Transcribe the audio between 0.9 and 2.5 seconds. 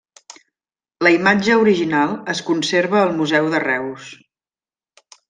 La imatge original es